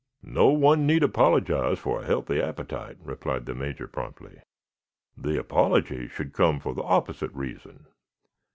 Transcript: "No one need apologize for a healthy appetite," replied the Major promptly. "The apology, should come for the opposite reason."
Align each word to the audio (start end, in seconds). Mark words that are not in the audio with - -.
"No 0.23 0.47
one 0.47 0.87
need 0.87 1.03
apologize 1.03 1.77
for 1.77 2.01
a 2.01 2.05
healthy 2.07 2.41
appetite," 2.41 2.97
replied 3.03 3.45
the 3.45 3.53
Major 3.53 3.87
promptly. 3.87 4.41
"The 5.15 5.39
apology, 5.39 6.07
should 6.07 6.33
come 6.33 6.59
for 6.59 6.73
the 6.73 6.81
opposite 6.81 7.31
reason." 7.35 7.85